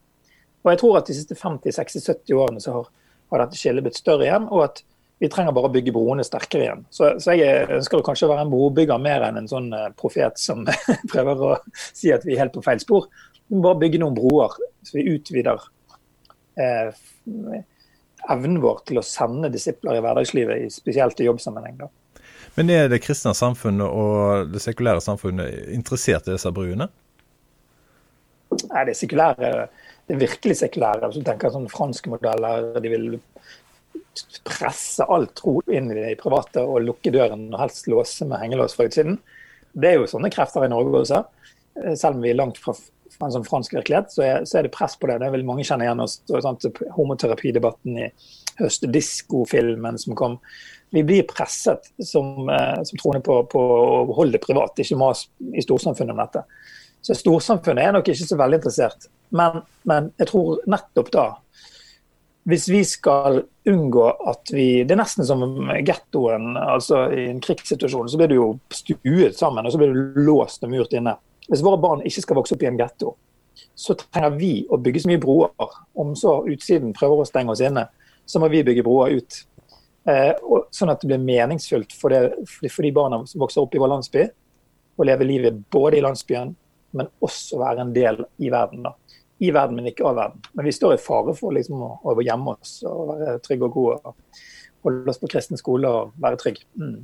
Og 0.63 0.73
jeg 0.73 0.81
tror 0.81 0.97
at 0.99 1.07
De 1.07 1.15
siste 1.15 1.37
50-60-70 1.39 2.35
årene 2.35 2.63
så 2.63 2.75
har, 2.75 2.89
har 3.31 3.43
dette 3.43 3.59
skillet 3.59 3.85
blitt 3.85 3.99
større 3.99 4.27
igjen. 4.27 4.47
og 4.51 4.65
at 4.67 4.83
vi 5.19 5.29
trenger 5.31 5.55
bare 5.55 5.67
å 5.67 5.73
bygge 5.73 5.93
broene 5.95 6.23
sterkere 6.23 6.65
igjen. 6.65 6.83
Så, 6.95 7.11
så 7.19 7.35
jeg 7.35 7.65
ønsker 7.75 8.03
kanskje 8.05 8.29
å 8.29 8.31
være 8.31 8.45
en 8.45 8.53
brobygger 8.53 9.01
mer 9.03 9.25
enn 9.27 9.41
en 9.41 9.49
sånn 9.51 9.67
eh, 9.75 9.89
profet 9.99 10.39
som 10.39 10.63
prøver 11.11 11.43
å 11.49 11.55
si 11.75 12.13
at 12.15 12.23
vi 12.27 12.37
er 12.37 12.45
helt 12.45 12.55
på 12.55 12.63
feil 12.63 12.79
spor. 12.83 13.09
Vi 13.49 13.57
må 13.57 13.65
bare 13.65 13.81
bygge 13.81 13.99
noen 14.03 14.15
broer, 14.15 14.55
så 14.87 14.95
vi 14.95 15.09
utvider 15.11 15.65
eh, 16.61 17.03
evnen 18.29 18.59
vår 18.63 18.83
til 18.87 19.01
å 19.01 19.05
sende 19.05 19.51
disipler 19.51 19.99
i 19.99 20.03
hverdagslivet, 20.05 20.71
spesielt 20.71 21.19
i 21.19 21.27
jobbsammenheng. 21.27 21.81
da. 21.81 21.89
Men 22.55 22.71
er 22.73 22.87
det 22.91 23.01
kristne 23.03 23.35
samfunnet 23.37 23.87
og 23.87 24.53
det 24.53 24.63
sekulære 24.63 25.03
samfunnet 25.03 25.69
interessert 25.75 26.27
i 26.27 26.35
disse 26.35 26.51
bruene? 26.55 26.89
Nei, 28.49 28.83
det 28.87 28.95
sekulære, 28.97 29.67
det 30.09 30.17
virkelig 30.19 30.57
sekulære. 30.63 31.09
Hvis 31.09 31.21
du 31.21 31.27
tenker 31.27 31.53
sånn 31.53 31.69
franske 31.69 32.09
modeller, 32.09 32.71
de 32.81 32.91
vil 32.91 33.05
presse 34.47 35.05
alt 35.05 35.35
tro 35.37 35.59
inn 35.71 35.91
i 35.91 35.97
det 35.97 36.15
private 36.21 36.63
og 36.65 36.83
lukke 36.85 37.11
døren 37.13 37.47
og 37.51 37.59
helst 37.61 37.89
låse 37.91 38.27
med 38.29 38.41
hengelås 38.43 38.75
fra 38.77 38.87
utsiden. 38.89 39.19
Det 39.73 39.91
er 39.91 39.99
jo 39.99 40.09
sånne 40.09 40.31
krefter 40.33 40.65
i 40.65 40.71
Norge 40.71 41.03
også. 41.03 41.23
Eh, 41.83 41.93
selv 41.95 42.17
om 42.17 42.25
vi 42.25 42.31
er 42.33 42.39
langt 42.39 42.59
fra, 42.61 42.75
en 43.19 43.33
sånn 43.35 43.47
fransk 43.47 43.75
virkelighet, 43.75 44.13
så 44.13 44.25
er, 44.25 44.43
så 44.47 44.59
er, 44.59 44.67
det 44.67 44.73
press 44.75 44.95
på 44.99 45.09
det. 45.09 45.19
Det 45.23 45.31
vil 45.33 45.45
mange 45.47 45.65
kjenne 45.67 45.87
igjen. 45.87 46.03
Homoterapidebatten 46.95 47.97
i 47.99 48.09
høst, 48.61 48.87
diskofilmen 48.91 49.99
som 49.99 50.17
kom. 50.19 50.39
Vi 50.95 51.03
blir 51.05 51.27
presset 51.29 51.91
som, 52.01 52.49
eh, 52.49 52.79
som 52.87 53.01
troende 53.01 53.23
på, 53.25 53.41
på, 53.51 53.59
å 53.59 54.17
holde 54.17 54.37
det 54.37 54.45
privat, 54.45 54.79
ikke 54.79 54.99
mas 54.99 55.27
i 55.53 55.63
storsamfunnet 55.65 56.15
om 56.15 56.23
dette. 56.23 56.45
Så 57.05 57.15
storsamfunnet 57.15 57.85
er 57.85 57.93
nok 57.95 58.09
ikke 58.11 58.27
så 58.27 58.39
veldig 58.39 58.59
interessert. 58.59 59.07
Men, 59.35 59.61
men 59.87 60.09
jeg 60.19 60.31
tror 60.31 60.63
nettopp 60.67 61.13
da 61.13 61.27
hvis 62.49 62.69
vi 62.71 62.81
skal 62.87 63.43
unngå 63.69 64.05
at 64.31 64.51
vi 64.53 64.83
Det 64.83 64.95
er 64.95 65.01
nesten 65.01 65.25
som 65.27 65.43
gettoen. 65.85 66.57
altså 66.57 67.07
I 67.13 67.29
en 67.29 67.41
krigssituasjon 67.43 68.09
så 68.09 68.19
blir 68.19 68.31
du 68.31 68.35
jo 68.35 68.47
stuet 68.73 69.37
sammen 69.37 69.65
og 69.65 69.73
så 69.73 69.81
blir 69.81 69.93
du 69.93 70.21
låst 70.25 70.63
og 70.63 70.73
murt 70.73 70.93
inne. 70.93 71.15
Hvis 71.49 71.63
våre 71.65 71.81
barn 71.81 72.03
ikke 72.05 72.23
skal 72.25 72.39
vokse 72.39 72.55
opp 72.55 72.63
i 72.63 72.69
en 72.69 72.79
getto, 72.79 73.15
så 73.75 73.95
trenger 73.97 74.37
vi 74.37 74.53
å 74.69 74.77
bygge 74.77 75.03
så 75.03 75.11
mye 75.11 75.21
broer. 75.21 75.77
Om 75.97 76.15
så 76.17 76.39
utsiden 76.49 76.93
prøver 76.95 77.23
å 77.23 77.27
stenge 77.27 77.55
oss 77.55 77.63
inne, 77.65 77.87
så 78.25 78.41
må 78.41 78.49
vi 78.53 78.63
bygge 78.63 78.85
broer 78.85 79.17
ut. 79.17 79.39
Eh, 80.09 80.31
sånn 80.71 80.91
at 80.93 81.01
det 81.01 81.09
blir 81.09 81.21
meningsfullt 81.21 81.93
for, 81.97 82.13
det, 82.13 82.45
for 82.69 82.85
de 82.85 82.93
barna 82.95 83.23
som 83.27 83.41
vokser 83.41 83.63
opp 83.63 83.75
i 83.75 83.81
vår 83.81 83.93
landsby, 83.95 84.27
å 84.99 85.07
leve 85.07 85.27
livet 85.27 85.57
både 85.71 85.99
i 85.99 86.03
landsbyen, 86.05 86.53
men 86.97 87.09
også 87.23 87.59
være 87.61 87.85
en 87.85 87.93
del 87.95 88.23
i 88.41 88.51
verden. 88.53 88.85
da 88.85 88.95
i 89.39 89.51
verden, 89.55 89.77
men 89.79 89.87
ikke 89.91 90.07
av 90.07 90.17
verden. 90.19 90.41
Men 90.53 90.67
vi 90.67 90.75
står 90.75 90.95
i 90.95 91.01
fare 91.01 91.35
for 91.37 91.55
liksom, 91.55 91.79
å, 91.85 91.93
å 92.03 92.17
gjemme 92.23 92.57
oss 92.57 92.79
og 92.87 93.13
være 93.13 93.37
trygge 93.45 93.69
og 93.69 93.77
gode. 93.77 93.99
og 94.03 94.43
Holde 94.87 95.11
oss 95.11 95.19
på 95.19 95.27
kristen 95.31 95.59
skole 95.59 95.89
og 95.91 96.13
være 96.23 96.39
trygg. 96.39 96.61
Mm. 96.79 96.99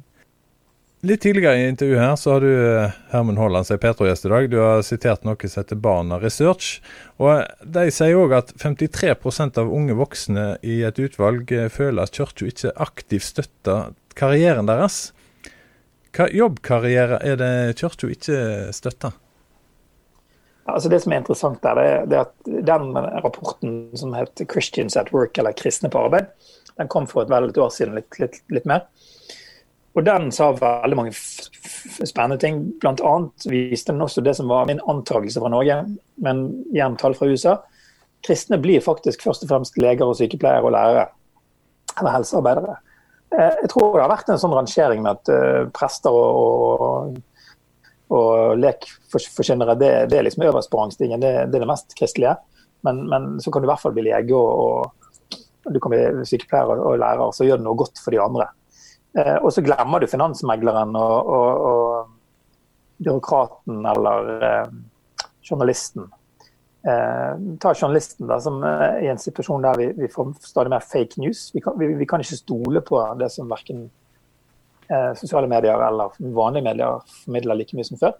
Litt 1.05 1.21
tidligere 1.21 1.59
i 1.59 1.65
intervjuet 1.69 2.01
her 2.01 2.15
så 2.17 2.31
har 2.33 2.41
du 2.41 2.49
eh, 2.49 2.93
Herman 3.11 3.37
Haaland 3.37 3.67
som 3.67 3.77
Petro-gjest 3.77 4.25
i 4.25 4.31
dag. 4.31 4.47
Du 4.49 4.55
har 4.57 4.79
sitert 4.85 5.25
noe 5.27 5.37
som 5.43 5.61
heter 5.61 5.77
Barna 5.77 6.17
Research. 6.21 6.79
og 7.21 7.43
De 7.61 7.83
sier 7.93 8.17
òg 8.17 8.33
at 8.39 8.55
53% 8.61 9.59
av 9.61 9.69
unge 9.69 9.97
voksne 9.99 10.47
i 10.65 10.79
et 10.87 11.01
utvalg 11.03 11.51
eh, 11.53 11.67
føler 11.69 12.07
at 12.07 12.15
kirka 12.15 12.47
ikke 12.49 12.73
aktivt 12.87 13.27
støtter 13.27 13.93
karrieren 14.17 14.71
deres. 14.71 15.11
Hva 16.15 16.29
jobbkarriere 16.31 17.19
er 17.27 17.37
det 17.43 17.53
kirka 17.77 18.09
ikke 18.09 18.41
støtter? 18.73 19.13
Altså 20.65 20.89
det 20.89 21.01
som 21.03 21.13
er 21.13 21.21
interessant 21.21 21.61
der, 21.61 21.79
det 22.09 22.17
er, 22.17 22.25
at 22.25 22.47
den 22.65 22.95
rapporten 22.97 23.75
som 23.97 24.13
heter 24.17 24.47
'Christians 24.49 24.97
at 24.97 25.11
Work', 25.13 25.37
eller 25.37 25.53
'Kristne 25.53 25.89
på 25.89 26.07
arbeid', 26.07 26.31
den 26.77 26.87
kom 26.87 27.07
for 27.07 27.21
et 27.21 27.29
vel 27.29 27.49
et 27.49 27.57
år 27.57 27.69
siden, 27.69 27.95
litt, 27.95 28.19
litt, 28.19 28.41
litt 28.49 28.65
mer. 28.65 28.87
Og 29.95 30.03
den 30.03 30.31
sa 30.31 30.49
veldig 30.51 30.97
mange 30.97 31.13
spennende 31.15 32.37
ting. 32.41 32.57
Blant 32.81 33.03
annet 33.05 33.45
viste 33.47 33.93
den 33.93 34.03
også 34.03 34.23
det 34.25 34.35
som 34.35 34.49
var 34.51 34.65
min 34.67 34.81
antakelse 34.91 35.39
fra 35.39 35.51
Norge, 35.53 35.77
men 36.17 36.41
igjen 36.73 36.97
tall 36.99 37.15
fra 37.15 37.29
USA. 37.31 37.55
Kristne 38.25 38.59
blir 38.59 38.83
faktisk 38.83 39.23
først 39.23 39.45
og 39.45 39.53
fremst 39.53 39.77
leger 39.79 40.09
og 40.09 40.17
sykepleiere 40.19 40.65
og 40.65 40.75
lærere. 40.75 41.05
Eller 41.99 42.11
helsearbeidere. 42.17 42.75
Eh, 43.31 43.53
jeg 43.61 43.69
tror 43.71 43.95
det 43.95 44.03
har 44.03 44.11
vært 44.11 44.33
en 44.33 44.41
sånn 44.41 44.57
rangering 44.57 45.05
med 45.05 45.15
at 45.15 45.31
uh, 45.31 45.69
prester 45.75 46.11
og, 46.11 47.15
og, 48.09 48.17
og 48.17 48.59
lekforkynnere 48.61 49.77
det, 49.79 49.93
det, 50.11 50.19
er 50.19 50.27
liksom 50.27 50.45
øverst 50.47 50.71
på 50.71 50.81
rangstigen. 50.81 51.21
Det, 51.21 51.31
det, 51.49 51.57
er 51.57 51.65
det 51.65 51.71
mest 51.71 51.95
kristelige. 51.97 52.35
Men, 52.85 53.05
men, 53.09 53.31
så 53.41 53.51
kan 53.51 53.63
du 53.63 53.69
i 53.69 53.71
hvert 53.71 53.81
fall 53.81 53.95
bli 53.95 54.05
lege 54.05 54.37
og, 54.37 54.91
og 55.65 55.73
du 55.73 55.79
kan 55.81 55.95
bli 55.95 56.27
sykepleier 56.29 56.77
og 56.77 56.99
lærer, 57.01 57.31
så 57.33 57.47
gjør 57.47 57.57
du 57.57 57.65
noe 57.65 57.79
godt 57.79 58.01
for 58.03 58.13
de 58.13 58.21
andre. 58.21 58.49
Eh, 59.17 59.37
og 59.39 59.49
så 59.55 59.63
glemmer 59.65 60.03
du 60.03 60.11
finansmegleren 60.11 60.93
og, 60.99 61.31
og, 61.37 61.65
og 61.69 63.01
byråkraten 63.05 63.81
eller 63.93 64.29
eh, 64.35 64.75
journalisten. 65.49 66.09
Eh, 66.85 67.31
ta 67.61 67.73
journalisten 67.73 68.29
da, 68.29 68.37
som 68.43 68.59
er 68.67 68.99
i 69.01 69.09
en 69.09 69.21
situasjon 69.21 69.63
der 69.65 69.79
vi, 69.79 69.89
vi 69.97 70.11
får 70.11 70.35
stadig 70.45 70.73
mer 70.75 70.85
fake 70.85 71.21
news. 71.23 71.47
Vi 71.55 71.63
kan, 71.65 71.77
vi, 71.79 71.93
vi 71.97 72.07
kan, 72.09 72.21
ikke 72.21 72.37
stole 72.43 72.83
på 72.85 73.01
det 73.19 73.31
som 73.33 73.49
verken 73.49 73.87
sosiale 75.17 75.47
medier 75.49 75.81
eller 75.81 76.13
vanlige 76.19 76.65
medier 76.67 77.03
formidler 77.23 77.57
like 77.57 77.77
mye 77.77 77.87
som 77.87 77.99
før. 78.01 78.13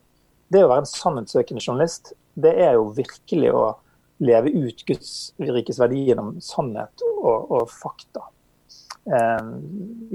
Det 0.49 0.63
å 0.63 0.69
være 0.69 0.83
en 0.83 0.89
sannhetssøkende 0.89 1.61
journalist, 1.61 2.13
det 2.33 2.53
er 2.65 2.77
jo 2.77 2.87
virkelig 2.95 3.51
å 3.53 3.65
leve 4.23 4.51
ut 4.53 4.83
Guds 4.87 5.33
rikes 5.41 5.79
verdi 5.81 6.05
gjennom 6.09 6.35
sannhet 6.43 7.03
og, 7.05 7.51
og 7.51 7.71
fakta. 7.71 8.27
Eh, 9.05 9.49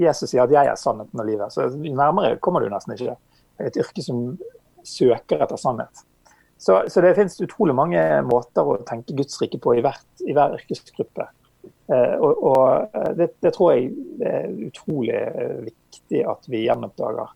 Jesus 0.01 0.31
sier 0.31 0.43
at 0.43 0.51
'jeg 0.51 0.67
er 0.67 0.79
sannheten 0.79 1.19
og 1.19 1.27
livet'. 1.27 1.51
Så 1.51 1.69
nærmere 1.75 2.39
kommer 2.39 2.59
du 2.59 2.69
nesten 2.69 2.95
ikke. 2.95 3.17
Et 3.59 3.77
yrke 3.77 4.03
som 4.03 4.37
søker 4.83 5.43
etter 5.43 5.57
sannhet. 5.57 6.05
Så, 6.57 6.83
så 6.89 7.01
det 7.01 7.15
finnes 7.15 7.41
utrolig 7.41 7.75
mange 7.75 8.01
måter 8.21 8.65
å 8.65 8.77
tenke 8.85 9.15
Guds 9.17 9.39
rike 9.41 9.57
på 9.57 9.75
i, 9.77 9.81
hvert, 9.81 10.05
i 10.21 10.33
hver 10.33 10.57
yrkesgruppe. 10.59 11.27
Eh, 11.89 12.15
og, 12.21 12.43
og 12.43 12.89
eh, 12.93 13.13
det, 13.17 13.29
det, 13.41 13.53
tror 13.53 13.73
jeg 13.73 13.91
er 14.21 14.51
utrolig 14.67 15.21
viktig 15.65 15.90
at 16.19 16.47
vi 16.51 16.65
gjenoppdager. 16.65 17.31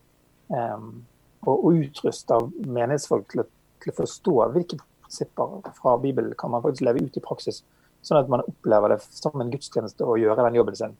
og, 0.52 1.52
og 1.54 1.80
utruster 1.80 2.44
menighetsfolk 2.66 3.32
til, 3.32 3.46
til, 3.82 3.92
å 3.92 3.96
forstå 3.96 4.34
hvilke 4.54 4.78
prinsipper 5.06 5.72
fra 5.80 5.96
Bibelen 5.98 6.34
kan 6.38 6.50
man 6.50 6.62
faktisk 6.62 6.84
leve 6.86 7.02
ut 7.06 7.16
i 7.16 7.24
praksis, 7.24 7.62
sånn 8.02 8.20
at 8.20 8.30
man 8.30 8.44
opplever 8.46 8.94
det 8.94 9.00
som 9.10 9.40
en 9.40 9.50
gudstjeneste 9.50 10.06
å 10.06 10.18
gjøre 10.20 10.46
den 10.46 10.58
jobben 10.60 10.78
sin. 10.78 10.96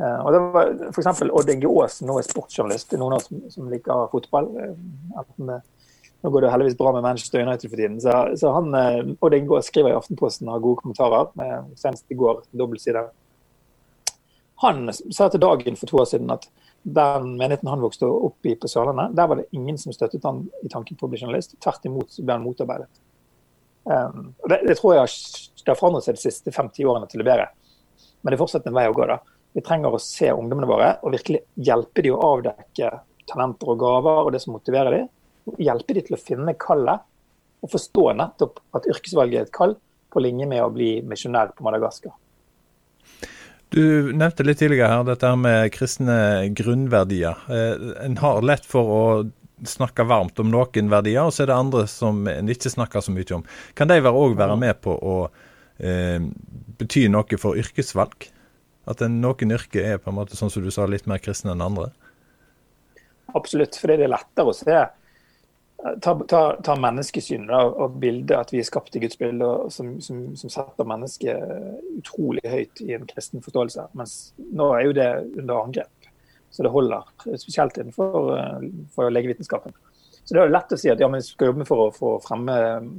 Uh, 0.00 0.20
og 0.24 0.32
det 0.32 0.40
var 0.54 0.70
F.eks. 0.88 1.22
Odd 1.28 1.50
Inge 1.52 1.68
Aas, 1.68 1.98
nå 2.06 2.16
er 2.16 2.24
sportsjournalist. 2.24 2.94
Noen 2.96 3.16
av 3.16 3.20
oss 3.20 3.28
som, 3.28 3.42
som 3.52 3.68
liker 3.68 4.06
fotball. 4.12 4.48
Uh, 4.56 5.58
nå 6.20 6.30
går 6.32 6.44
det 6.44 6.52
heldigvis 6.52 6.78
bra 6.78 6.92
med 6.96 7.04
Manchester 7.04 7.42
United 7.44 7.68
for 7.68 7.76
tiden. 7.76 7.98
Så, 8.00 8.14
så 8.40 8.52
han, 8.56 8.72
uh, 8.72 9.12
Odd 9.20 9.36
Inge 9.36 9.60
skriver 9.66 9.92
i 9.92 9.98
Aftenposten 9.98 10.48
og 10.48 10.56
har 10.56 10.64
gode 10.64 10.80
kommentarer. 10.84 11.28
Med, 11.40 11.74
senest 11.80 12.08
i 12.08 12.16
går, 12.16 12.40
dobbeltside. 12.56 13.04
Han 14.64 14.88
sa 14.92 15.28
til 15.32 15.42
Dagen 15.42 15.76
for 15.80 15.90
to 15.90 16.00
år 16.00 16.08
siden 16.08 16.32
at 16.32 16.48
den 16.82 17.34
menigheten 17.36 17.68
han 17.68 17.82
vokste 17.82 18.08
opp 18.08 18.46
i 18.46 18.54
på 18.56 18.68
Sørlandet, 18.68 19.14
der 19.16 19.28
var 19.28 19.40
det 19.40 19.50
ingen 19.56 19.78
som 19.78 19.92
støttet 19.92 20.24
han 20.24 20.46
i 20.64 20.70
tanken 20.72 20.96
på 20.96 21.06
å 21.06 21.12
bli 21.12 21.20
journalist. 21.20 21.56
Tvert 21.60 21.84
imot 21.88 22.16
ble 22.20 22.36
han 22.36 22.44
motarbeidet. 22.44 22.88
Um, 23.84 24.32
det, 24.48 24.62
det, 24.68 24.76
tror 24.78 24.94
jeg 24.96 25.10
har 25.66 25.78
forandret 25.78 26.06
seg 26.06 26.16
de 26.16 26.22
siste 26.22 26.52
fem-ti 26.54 26.86
årene 26.88 27.08
til 27.10 27.20
det 27.20 27.28
bedre. 27.28 27.50
Men 28.20 28.32
det 28.32 28.38
er 28.38 28.42
fortsatt 28.42 28.68
en 28.68 28.76
vei 28.76 28.86
å 28.88 28.96
gå. 28.96 29.06
da. 29.08 29.18
Vi 29.56 29.64
trenger 29.66 29.96
å 29.96 30.02
se 30.02 30.32
ungdommene 30.32 30.68
våre 30.70 30.90
og 31.02 31.14
virkelig 31.16 31.42
hjelpe 31.68 32.04
dem 32.06 32.16
å 32.16 32.32
avdekke 32.36 32.90
talenter 33.30 33.72
og 33.72 33.80
gaver 33.80 34.24
og 34.24 34.32
det 34.34 34.42
som 34.44 34.54
motiverer 34.56 34.96
dem. 34.96 35.12
Hjelpe 35.60 35.96
dem 35.96 36.06
til 36.06 36.16
å 36.16 36.22
finne 36.22 36.56
kallet 36.60 37.06
og 37.60 37.72
forstå 37.72 38.06
nettopp 38.16 38.60
at 38.76 38.88
yrkesvalget 38.88 39.40
er 39.40 39.48
et 39.48 39.54
kall 39.56 39.76
på 40.10 40.22
linje 40.22 40.48
med 40.48 40.62
å 40.64 40.72
bli 40.72 40.92
misjonær 41.06 41.52
på 41.56 41.66
Madagaskar. 41.66 42.14
Du 43.70 44.10
nevnte 44.12 44.42
litt 44.42 44.58
tidligere 44.58 44.90
her 44.90 45.04
dette 45.06 45.28
med 45.38 45.68
kristne 45.74 46.48
grunnverdier. 46.58 47.38
Eh, 47.54 47.84
en 48.06 48.16
har 48.18 48.42
lett 48.42 48.66
for 48.66 48.90
å 48.90 49.04
snakke 49.68 50.06
varmt 50.10 50.40
om 50.42 50.50
noen 50.50 50.90
verdier, 50.90 51.22
og 51.22 51.34
så 51.36 51.44
er 51.44 51.52
det 51.52 51.58
andre 51.58 51.84
som 51.90 52.24
en 52.26 52.50
ikke 52.50 52.72
snakker 52.72 53.04
så 53.04 53.14
mye 53.14 53.36
om. 53.36 53.44
Kan 53.78 53.92
de 53.92 54.00
òg 54.00 54.34
være 54.38 54.56
med 54.58 54.80
på 54.82 54.96
å 54.96 55.16
eh, 55.78 56.18
bety 56.80 57.06
noe 57.12 57.38
for 57.38 57.60
yrkesvalg? 57.60 58.26
At 58.90 59.04
en, 59.06 59.20
noen 59.22 59.54
yrker 59.54 59.86
er 59.86 60.02
på 60.02 60.10
en 60.10 60.18
måte, 60.18 60.38
sånn 60.38 60.50
som 60.50 60.64
du 60.64 60.72
sa, 60.74 60.88
litt 60.90 61.06
mer 61.06 61.22
kristne 61.22 61.54
enn 61.54 61.62
andre? 61.62 61.92
Absolutt, 63.38 63.78
fordi 63.78 64.00
det 64.00 64.08
er 64.08 64.14
lettere 64.16 64.50
å 64.50 64.56
se. 64.56 64.80
Ta, 65.80 66.12
ta, 66.28 66.40
ta 66.60 66.74
menneskesynet 66.76 67.78
og 67.80 67.94
bildet 68.02 68.34
at 68.36 68.50
vi 68.52 68.60
er 68.60 68.66
skapt 68.68 68.96
i 68.98 69.00
Guds 69.00 69.16
bilde, 69.16 69.46
som, 69.72 69.94
som, 70.04 70.26
som, 70.36 70.52
setter 70.52 70.88
mennesket 70.88 71.94
utrolig 72.02 72.44
høyt 72.44 72.82
i 72.84 72.92
en 72.98 73.06
kristen 73.08 73.40
forståelse. 73.44 73.86
Mens 73.96 74.34
nå 74.52 74.66
er 74.76 74.84
jo 74.84 74.96
det 74.98 75.08
under 75.40 75.62
angrep. 75.62 76.10
Så 76.50 76.66
det 76.66 76.74
holder, 76.74 77.06
spesielt 77.38 77.78
innenfor 77.78 78.28
for 78.92 79.14
legevitenskapen. 79.14 79.72
Så 80.24 80.36
det 80.36 80.42
er 80.42 80.52
lett 80.52 80.72
å 80.74 80.78
si 80.78 80.90
at 80.92 81.00
ja, 81.00 81.08
men 81.10 81.22
skal 81.24 81.50
jobbe 81.50 81.64
for 81.66 81.86
å 81.86 81.94
få 81.94 82.10
fremme 82.22 82.54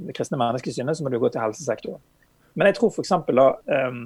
det 0.08 0.16
kristne 0.16 0.40
menneskesynet, 0.40 0.98
så 0.98 1.04
må 1.04 1.12
du 1.12 1.20
gå 1.22 1.30
til 1.32 1.44
helsesektoren. 1.44 2.02
Men 2.58 2.68
jeg 2.68 2.76
tror 2.76 2.90
f.eks. 2.92 3.12
da 3.32 3.46
um, 3.88 4.02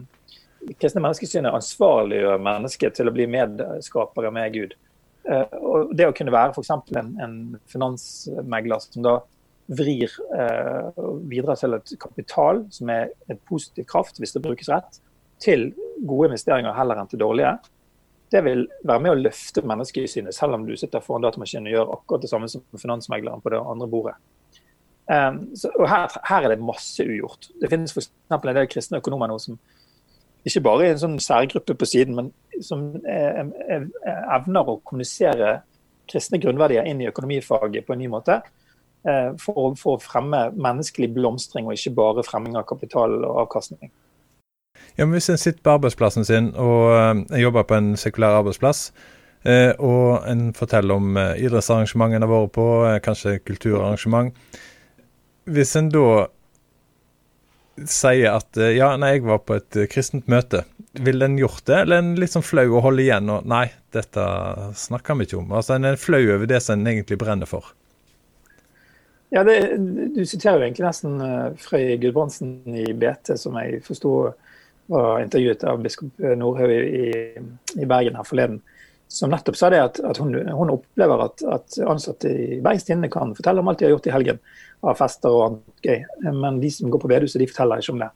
kristne 0.78 1.02
menneskesynet 1.02 1.56
ansvarliggjør 1.56 2.42
mennesket 2.47 2.99
til 2.99 3.11
å 3.11 3.14
bli 3.14 3.26
medskapere 3.30 4.30
med 4.35 4.54
Gud. 4.54 4.76
Eh, 5.26 5.56
og 5.59 5.95
Det 5.97 6.09
å 6.09 6.14
kunne 6.16 6.35
være 6.35 6.54
f.eks. 6.54 6.73
En, 6.97 7.14
en 7.23 7.38
finansmegler 7.71 8.85
som 8.85 9.06
da 9.06 9.16
vrir 9.66 10.12
eh, 10.37 11.00
bidrar 11.26 11.59
til 11.59 11.75
et 11.75 11.95
kapital 11.99 12.62
som 12.75 12.90
er 12.95 13.11
en 13.30 13.40
positiv 13.49 13.88
kraft, 13.90 14.21
hvis 14.23 14.37
det 14.37 14.45
brukes 14.45 14.71
rett, 14.71 15.00
til 15.42 15.73
gode 16.06 16.30
investeringer 16.30 16.76
heller 16.76 17.00
enn 17.00 17.11
til 17.11 17.21
dårlige, 17.21 17.56
det 18.33 18.42
vil 18.42 18.64
være 18.87 19.02
med 19.02 19.12
å 19.12 19.18
løfte 19.18 19.62
menneskesynet, 19.66 20.35
selv 20.35 20.56
om 20.56 20.64
du 20.66 20.75
sitter 20.78 21.02
foran 21.02 21.26
datamaskinen 21.26 21.68
og 21.71 21.76
gjør 21.76 21.92
akkurat 21.97 22.25
det 22.25 22.30
samme 22.30 22.49
som 22.50 22.64
finansmegleren 22.75 23.42
på 23.42 23.52
det 23.54 23.61
andre 23.61 23.88
bordet. 23.90 24.16
Um, 25.06 25.45
så, 25.54 25.71
og 25.78 25.87
her, 25.87 26.11
her, 26.26 26.47
er 26.47 26.56
det 26.56 26.66
masse 26.66 27.04
ugjort. 27.06 27.47
Det 27.62 27.71
finnes 27.71 27.95
f.eks. 27.95 28.09
en 28.35 28.49
del 28.49 28.66
kristne 28.71 28.99
økonomer 28.99 29.30
nå 29.30 29.37
som 29.38 29.59
ikke 30.46 30.62
bare 30.62 30.86
i 30.86 30.90
en 30.92 31.00
sånn 31.00 31.16
særgruppe 31.22 31.74
på 31.74 31.88
siden, 31.88 32.14
men 32.14 32.62
som 32.62 32.88
evner 33.04 34.70
å 34.70 34.78
kommunisere 34.86 35.58
kristne 36.06 36.38
grunnverdier 36.38 36.86
inn 36.86 37.02
i 37.02 37.08
økonomifaget 37.10 37.86
på 37.86 37.94
en 37.94 38.02
ny 38.04 38.10
måte. 38.12 38.38
Eh, 39.06 39.32
for, 39.38 39.74
for, 39.78 39.96
å 39.96 40.02
fremme 40.02 40.48
menneskelig 40.58 41.12
blomstring, 41.14 41.68
og 41.68 41.76
ikke 41.76 41.94
bare 41.94 42.24
fremming 42.26 42.56
av 42.58 42.66
kapital 42.66 43.14
og 43.20 43.42
avkastning. 43.44 43.92
Ja, 44.96 45.04
men 45.04 45.14
Hvis 45.14 45.30
en 45.30 45.38
sitter 45.38 45.62
på 45.62 45.76
arbeidsplassen 45.76 46.24
sin 46.24 46.50
og 46.56 47.30
jobber 47.38 47.66
på 47.68 47.76
en 47.76 47.94
sekulær 48.00 48.40
arbeidsplass, 48.40 48.90
og 49.78 50.24
en 50.26 50.48
forteller 50.56 50.98
om 50.98 51.14
idrettsarrangement 51.14 52.16
en 52.16 52.24
har 52.24 52.30
vært 52.32 52.54
på, 52.56 52.64
kanskje 53.04 53.36
kulturarrangement 53.46 54.32
Hvis 55.46 55.76
en 55.78 55.90
da 55.94 56.26
sier 57.85 58.33
at 58.33 58.56
eh, 58.56 58.76
ja, 58.78 58.92
nei, 59.00 59.16
jeg 59.16 59.26
var 59.26 59.42
på 59.45 59.56
et 59.59 59.78
eh, 59.78 59.88
kristent 59.90 60.28
møte, 60.33 60.64
ville 60.97 61.28
en 61.28 61.38
gjort 61.38 61.64
det, 61.68 61.83
eller 61.83 61.99
er 61.99 62.04
en 62.04 62.14
litt 62.21 62.33
sånn 62.33 62.47
flau 62.47 62.78
å 62.78 62.85
holde 62.85 63.04
igjen 63.04 63.28
og 63.33 63.49
nei, 63.49 63.66
dette 63.92 64.23
snakker 64.80 65.18
vi 65.18 65.28
ikke 65.28 65.40
om? 65.42 65.52
Altså 65.52 65.76
En 65.76 65.88
er 65.88 66.00
flau 66.00 66.23
over 66.23 66.49
det 66.49 66.62
som 66.64 66.78
en 66.78 66.88
egentlig 66.92 67.18
brenner 67.21 67.49
for? 67.50 67.75
Ja, 69.35 69.42
det, 69.45 69.59
Du 70.14 70.23
siterer 70.25 70.61
jo 70.61 70.68
egentlig 70.68 70.87
nesten 70.87 71.18
uh, 71.21 71.52
Frøy 71.61 71.97
Gudbrandsen 72.00 72.78
i 72.78 72.87
BT, 72.97 73.35
som 73.40 73.59
jeg 73.61 73.83
forsto 73.85 74.12
var 74.92 75.18
intervjuet 75.25 75.64
av 75.66 75.80
biskop 75.83 76.23
Nordhaug 76.38 76.71
i, 76.71 77.09
i, 77.75 77.88
Bergen 77.90 78.16
her 78.16 78.26
forleden. 78.26 78.61
Som 79.08 79.30
nettopp 79.30 79.56
sa 79.58 79.70
det 79.70 79.80
at, 79.82 79.98
at 80.02 80.18
hun, 80.18 80.34
hun, 80.34 80.72
opplever 80.75 81.26
at, 81.28 81.42
at 81.46 81.76
ansatte 81.86 82.30
i 82.30 82.60
Bergens 82.60 82.86
Tidende 82.88 83.10
kan 83.12 83.34
fortelle 83.36 83.62
om 83.62 83.70
alt 83.70 83.78
de 83.80 83.86
har 83.86 83.94
gjort 83.94 84.08
i 84.10 84.14
helgen 84.14 84.40
av 84.82 84.98
fester 84.98 85.32
og 85.32 85.44
annet 85.44 85.86
gøy. 85.86 86.32
Men 86.34 86.58
de 86.62 86.70
som 86.75 86.90
går 86.90 87.02
på 87.02 87.10
bedehuset, 87.10 87.38
de 87.40 87.48
forteller 87.50 87.82
ikke 87.82 87.94
om 87.94 88.02
det. 88.02 88.10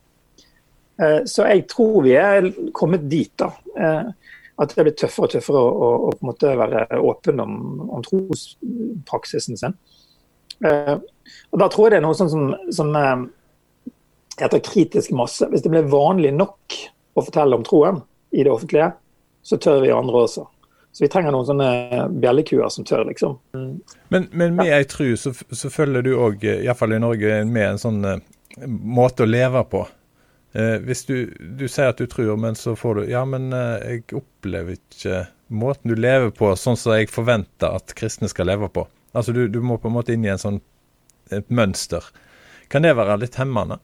Eh, 1.00 1.20
så 1.30 1.46
jeg 1.48 1.64
tror 1.70 2.02
vi 2.04 2.16
er 2.18 2.50
kommet 2.76 3.06
dit, 3.10 3.32
da. 3.40 3.52
Eh, 3.78 4.36
at 4.60 4.74
det 4.76 4.84
blir 4.84 4.96
tøffere 4.98 5.28
og 5.28 5.32
tøffere 5.32 5.60
å, 5.62 5.90
å 6.10 6.12
på 6.12 6.20
en 6.20 6.28
måte 6.28 6.52
være 6.60 7.00
åpen 7.00 7.40
om, 7.40 7.54
om 7.96 8.04
trospraksisen 8.04 9.56
sin. 9.56 9.76
Eh, 10.66 10.96
og 10.98 11.62
Da 11.62 11.70
tror 11.72 11.86
jeg 11.86 11.94
det 11.94 12.00
er 12.02 12.08
noe 12.08 12.18
sånn 12.18 12.32
som, 12.32 12.50
som 12.74 12.90
heter 14.40 14.64
kritisk 14.64 15.14
masse. 15.16 15.48
Hvis 15.48 15.64
det 15.64 15.72
blir 15.72 15.88
vanlig 15.90 16.34
nok 16.36 16.76
å 17.16 17.24
fortelle 17.24 17.56
om 17.56 17.64
troen 17.66 18.02
i 18.36 18.44
det 18.44 18.52
offentlige, 18.52 18.92
så 19.42 19.56
tør 19.56 19.80
vi 19.84 19.94
andre 19.94 20.26
også. 20.26 20.44
Så 20.92 21.04
vi 21.04 21.08
trenger 21.12 21.34
noen 21.34 21.46
sånne 21.46 21.70
bjellekuer 22.18 22.68
som 22.74 22.84
tør, 22.84 23.04
liksom. 23.06 23.38
Men, 24.10 24.26
men 24.32 24.56
med 24.58 24.72
ei 24.74 24.84
tru 24.90 25.12
så, 25.16 25.32
så 25.34 25.70
følger 25.70 26.02
du 26.02 26.12
òg, 26.18 26.42
iallfall 26.42 26.96
i 26.96 27.02
Norge, 27.02 27.40
med 27.46 27.66
en 27.68 27.78
sånn 27.78 28.00
uh, 28.02 28.16
måte 28.66 29.22
å 29.22 29.30
leve 29.30 29.62
på. 29.70 29.84
Uh, 30.56 30.80
hvis 30.82 31.04
du, 31.06 31.14
du, 31.38 31.68
sier 31.70 31.92
at 31.92 32.02
du 32.02 32.10
tror, 32.10 32.34
men 32.42 32.58
så 32.58 32.74
får 32.78 32.98
du 32.98 33.12
Ja, 33.12 33.22
men 33.22 33.52
uh, 33.54 33.78
jeg 33.86 34.02
opplever 34.18 34.80
ikke 34.80 35.28
måten 35.50 35.90
du 35.90 35.98
lever 35.98 36.34
på 36.34 36.50
sånn 36.58 36.78
som 36.78 36.96
jeg 36.96 37.10
forventer 37.10 37.78
at 37.78 37.94
kristne 37.98 38.30
skal 38.30 38.50
leve 38.50 38.70
på. 38.70 38.86
Altså 39.14 39.34
du, 39.34 39.44
du 39.50 39.60
må 39.62 39.78
på 39.78 39.90
en 39.90 39.96
måte 39.96 40.14
inn 40.14 40.26
i 40.26 40.32
en 40.32 40.42
sånn, 40.42 40.60
et 41.34 41.46
mønster. 41.54 42.02
Kan 42.70 42.86
det 42.86 42.96
være 42.98 43.18
litt 43.22 43.38
hemmende? 43.38 43.78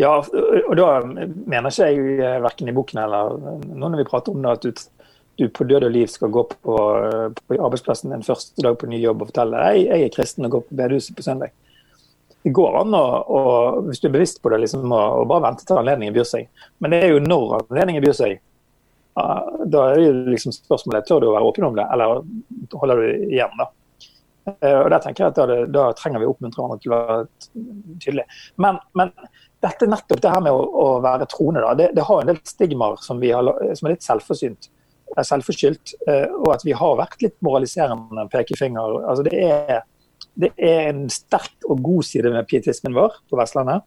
Ja, 0.00 0.14
og 0.22 0.74
da 0.78 0.88
mener 1.04 1.68
ikke 1.68 1.90
jeg 1.90 2.18
eh, 2.24 2.40
verken 2.40 2.70
i 2.70 2.74
boken 2.76 3.02
eller 3.02 3.36
nå 3.68 3.90
når 3.90 4.00
vi 4.00 4.08
prater 4.08 4.32
om 4.32 4.44
det, 4.44 4.52
at 4.56 4.64
du, 4.64 4.84
du 5.40 5.48
på 5.52 5.66
død 5.68 5.88
og 5.88 5.92
liv 5.92 6.08
skal 6.08 6.32
gå 6.32 6.46
på, 6.52 6.76
på 7.36 7.58
arbeidsplassen 7.58 8.14
en 8.16 8.24
første 8.24 8.64
dag 8.64 8.78
på 8.80 8.88
ny 8.88 9.00
jobb 9.02 9.24
og 9.24 9.32
fortelle 9.32 9.64
jeg, 9.66 9.88
jeg 9.90 10.06
er 10.06 10.14
kristen 10.14 10.48
og 10.48 10.54
går 10.56 10.64
på 10.68 10.78
bedehuset 10.78 11.16
på 11.18 11.26
søndag. 11.26 11.52
Det 12.40 12.52
går 12.56 12.78
an 12.80 12.96
å, 12.96 13.02
og, 13.28 13.82
hvis 13.88 14.00
du 14.00 14.08
er 14.08 14.14
bevisst 14.14 14.40
på 14.40 14.52
det, 14.52 14.62
liksom, 14.62 14.86
å, 14.88 15.00
å 15.20 15.26
bare 15.28 15.50
vente 15.50 15.66
til 15.68 15.76
anledningen 15.76 16.16
byr 16.16 16.28
seg. 16.28 16.46
Men 16.80 16.94
det 16.94 17.02
er 17.04 17.12
jo 17.12 17.20
når 17.20 17.58
anledningen 17.58 18.06
byr 18.06 18.16
seg. 18.16 18.38
Da 19.20 19.82
er 19.90 20.00
det 20.00 20.32
liksom 20.32 20.54
spørsmålet 20.54 21.04
tør 21.04 21.20
du 21.20 21.28
å 21.28 21.34
være 21.34 21.50
åpen 21.50 21.66
om 21.68 21.76
det, 21.76 21.84
eller 21.92 22.22
holder 22.80 23.02
du 23.02 23.26
igjen. 23.28 23.52
da. 23.60 23.68
Eh, 24.54 24.78
og 24.78 24.88
der 24.88 25.02
tenker 25.04 25.26
jeg 25.26 25.34
at 25.34 25.40
da, 25.50 25.58
da 25.68 25.84
trenger 25.98 26.22
vi 26.22 26.30
å 26.30 26.32
oppmuntre 26.32 26.62
hverandre 26.62 26.80
til 26.80 26.94
å 26.94 27.00
være 27.00 27.26
tydelige. 28.06 28.38
Men, 28.64 28.80
men 28.96 29.12
dette 29.60 29.88
nettopp 29.88 30.22
det 30.24 30.32
her 30.32 30.42
med 30.44 30.56
å, 30.56 30.60
å 30.64 30.86
være 31.04 31.28
troende, 31.30 31.62
da, 31.64 31.74
det, 31.76 31.90
det, 31.96 32.04
har 32.08 32.22
en 32.22 32.30
del 32.30 32.40
stigmaer 32.48 33.00
som, 33.04 33.20
som 33.20 33.88
er 33.88 33.94
litt 33.94 34.06
selvforsynt, 34.06 34.70
er 35.16 35.26
selvforskyldt. 35.26 35.94
Eh, 36.08 36.26
og 36.40 36.54
at 36.54 36.64
vi 36.66 36.76
har 36.76 36.98
vært 37.00 37.22
litt 37.24 37.36
moraliserende 37.44 38.26
pekefinger. 38.32 39.00
Altså 39.02 39.26
det, 39.26 39.34
er, 39.36 39.82
det 40.40 40.52
er 40.56 40.92
en 40.92 41.06
sterk 41.12 41.68
og 41.68 41.82
god 41.84 42.08
side 42.08 42.32
med 42.32 42.48
pietismen 42.50 42.96
vår 42.96 43.20
på 43.30 43.40
Vestlandet. 43.40 43.84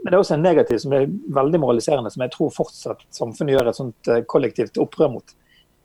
Men 0.00 0.08
det 0.08 0.16
er 0.16 0.22
også 0.22 0.36
en 0.38 0.44
negativ 0.44 0.80
som 0.80 0.94
er 0.96 1.10
veldig 1.34 1.60
moraliserende, 1.60 2.10
som 2.12 2.24
jeg 2.24 2.32
tror 2.32 2.54
fortsatt 2.54 3.04
samfunnet 3.14 3.56
gjør 3.56 3.70
et 3.70 3.78
sånt 3.78 4.10
eh, 4.10 4.24
kollektivt 4.28 4.80
opprør 4.80 5.12
mot. 5.16 5.36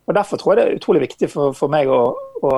Og 0.06 0.14
Derfor 0.14 0.38
tror 0.38 0.54
jeg 0.54 0.58
det 0.58 0.66
er 0.66 0.80
utrolig 0.80 1.02
viktig 1.08 1.28
for, 1.32 1.54
for 1.56 1.72
meg 1.72 1.90
å, 1.90 2.00
å, 2.46 2.56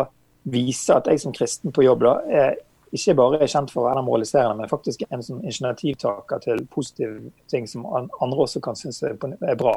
vise 0.48 0.94
at 0.94 1.08
jeg 1.10 1.20
som 1.20 1.32
kristen 1.34 1.74
på 1.74 1.82
jobb 1.84 2.04
da, 2.06 2.12
er 2.32 2.54
ikke 2.94 3.14
bare 3.18 3.42
er 3.42 3.50
kjent 3.50 3.72
for 3.72 3.84
å 3.84 3.88
være 3.90 4.04
moraliserende, 4.06 4.56
men 4.62 4.70
faktisk 4.70 5.04
en 5.10 5.24
sånn 5.24 5.42
initiativtaker 5.44 6.42
til 6.44 6.64
positive 6.72 7.32
ting 7.50 7.68
som 7.68 7.86
andre 7.88 8.44
også 8.46 8.62
kan 8.64 8.78
synes 8.78 9.02
er 9.04 9.58
bra. 9.58 9.76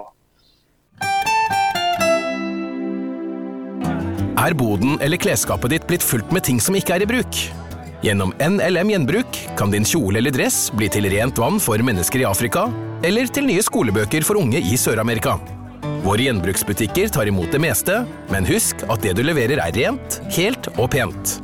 Er 4.41 4.55
boden 4.57 4.95
eller 5.03 5.21
klesskapet 5.21 5.75
ditt 5.75 5.83
blitt 5.89 6.05
fullt 6.05 6.31
med 6.33 6.47
ting 6.47 6.61
som 6.63 6.75
ikke 6.77 6.95
er 6.95 7.05
i 7.05 7.09
bruk? 7.09 7.41
Gjennom 8.01 8.31
NLM 8.41 8.89
Gjenbruk 8.89 9.37
kan 9.59 9.69
din 9.69 9.85
kjole 9.85 10.17
eller 10.17 10.33
dress 10.33 10.71
bli 10.73 10.87
til 10.89 11.05
rent 11.13 11.37
vann 11.37 11.59
for 11.61 11.77
mennesker 11.85 12.23
i 12.23 12.25
Afrika, 12.25 12.65
eller 13.05 13.29
til 13.29 13.45
nye 13.45 13.61
skolebøker 13.61 14.25
for 14.25 14.41
unge 14.41 14.57
i 14.57 14.77
Sør-Amerika. 14.79 15.37
Våre 16.01 16.25
gjenbruksbutikker 16.25 17.13
tar 17.13 17.29
imot 17.29 17.53
det 17.53 17.61
meste, 17.61 18.01
men 18.33 18.49
husk 18.49 18.81
at 18.89 19.05
det 19.05 19.13
du 19.19 19.25
leverer 19.25 19.61
er 19.61 19.77
rent, 19.77 20.21
helt 20.33 20.73
og 20.79 20.89
pent. 20.95 21.37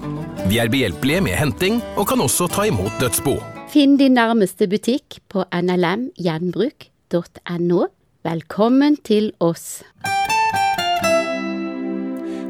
Vi 0.48 0.62
er 0.64 0.70
behjelpelige 0.72 1.20
med 1.26 1.34
henting, 1.36 1.82
og 2.00 2.06
kan 2.08 2.22
også 2.24 2.46
ta 2.48 2.64
imot 2.70 2.94
dødsbo. 3.02 3.34
Finn 3.68 3.98
din 4.00 4.14
nærmeste 4.16 4.64
butikk 4.72 5.20
på 5.28 5.44
nlmgjenbruk.no. 5.52 7.82
Velkommen 8.24 8.96
til 9.04 9.36
oss. 9.44 9.84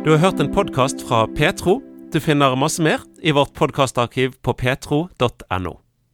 Du 0.05 0.13
har 0.13 0.21
hørt 0.21 0.37
en 0.39 0.53
podkast 0.53 1.01
fra 1.09 1.25
Petro. 1.25 1.81
Du 2.13 2.21
finner 2.21 2.53
masse 2.53 2.77
mer 2.85 3.01
i 3.17 3.33
vårt 3.33 3.57
podkastarkiv 3.57 4.37
på 4.45 4.53
petro.no. 4.53 5.86